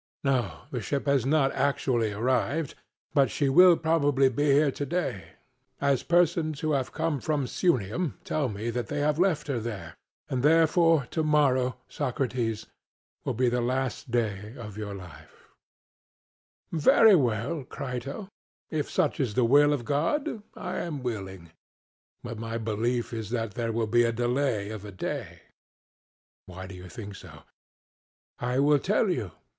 CRITO: 0.25 0.35
No, 0.35 0.61
the 0.71 0.81
ship 0.81 1.05
has 1.05 1.27
not 1.27 1.51
actually 1.51 2.11
arrived, 2.11 2.73
but 3.13 3.29
she 3.29 3.49
will 3.49 3.77
probably 3.77 4.29
be 4.29 4.45
here 4.45 4.71
to 4.71 4.83
day, 4.87 5.33
as 5.79 6.01
persons 6.01 6.61
who 6.61 6.71
have 6.71 6.91
come 6.91 7.19
from 7.19 7.45
Sunium 7.45 8.13
tell 8.23 8.49
me 8.49 8.71
that 8.71 8.87
they 8.87 8.99
have 8.99 9.19
left 9.19 9.45
her 9.45 9.59
there; 9.59 9.93
and 10.27 10.41
therefore 10.41 11.05
to 11.11 11.21
morrow, 11.21 11.75
Socrates, 11.87 12.65
will 13.25 13.35
be 13.35 13.47
the 13.47 13.61
last 13.61 14.09
day 14.09 14.55
of 14.57 14.75
your 14.75 14.95
life. 14.95 15.49
SOCRATES: 16.71 16.83
Very 16.83 17.13
well, 17.15 17.63
Crito; 17.63 18.27
if 18.71 18.89
such 18.89 19.19
is 19.19 19.35
the 19.35 19.45
will 19.45 19.71
of 19.71 19.85
God, 19.85 20.41
I 20.55 20.77
am 20.79 21.03
willing; 21.03 21.51
but 22.23 22.39
my 22.39 22.57
belief 22.57 23.13
is 23.13 23.29
that 23.29 23.53
there 23.53 23.71
will 23.71 23.85
be 23.85 24.01
a 24.05 24.11
delay 24.11 24.71
of 24.71 24.83
a 24.83 24.91
day. 24.91 25.27
CRITO: 26.47 26.47
Why 26.47 26.65
do 26.65 26.73
you 26.73 26.89
think 26.89 27.13
so? 27.13 27.27
SOCRATES: 27.27 27.47
I 28.39 28.57
will 28.57 28.79
tell 28.79 29.07
you. 29.11 29.33